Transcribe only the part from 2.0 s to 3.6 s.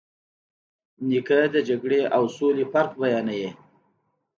او سولې فرق بیانوي.